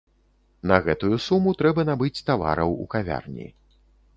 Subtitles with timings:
[0.71, 3.47] На гэтую суму трэба набыць тавараў у кавярні.